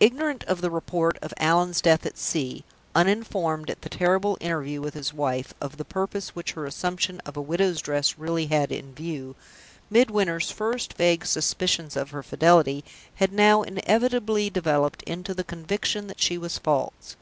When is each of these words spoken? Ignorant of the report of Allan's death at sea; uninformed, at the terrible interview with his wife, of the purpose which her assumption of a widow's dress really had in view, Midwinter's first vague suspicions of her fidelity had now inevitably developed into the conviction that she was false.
Ignorant 0.00 0.44
of 0.44 0.62
the 0.62 0.70
report 0.70 1.18
of 1.20 1.34
Allan's 1.36 1.82
death 1.82 2.06
at 2.06 2.16
sea; 2.16 2.64
uninformed, 2.94 3.68
at 3.68 3.82
the 3.82 3.90
terrible 3.90 4.38
interview 4.40 4.80
with 4.80 4.94
his 4.94 5.12
wife, 5.12 5.52
of 5.60 5.76
the 5.76 5.84
purpose 5.84 6.30
which 6.34 6.52
her 6.52 6.64
assumption 6.64 7.20
of 7.26 7.36
a 7.36 7.40
widow's 7.42 7.82
dress 7.82 8.16
really 8.18 8.46
had 8.46 8.72
in 8.72 8.94
view, 8.94 9.36
Midwinter's 9.90 10.50
first 10.50 10.94
vague 10.94 11.26
suspicions 11.26 11.96
of 11.96 12.12
her 12.12 12.22
fidelity 12.22 12.82
had 13.16 13.30
now 13.30 13.60
inevitably 13.60 14.48
developed 14.48 15.02
into 15.02 15.34
the 15.34 15.44
conviction 15.44 16.06
that 16.06 16.18
she 16.22 16.38
was 16.38 16.56
false. 16.56 17.16